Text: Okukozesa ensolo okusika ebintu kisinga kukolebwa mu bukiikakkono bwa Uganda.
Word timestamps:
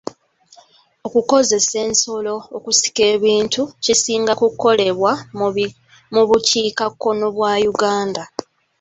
Okukozesa 1.07 1.75
ensolo 1.85 2.35
okusika 2.57 3.01
ebintu 3.15 3.61
kisinga 3.83 4.33
kukolebwa 4.41 5.11
mu 6.13 6.21
bukiikakkono 6.29 7.25
bwa 7.35 7.53
Uganda. 7.71 8.23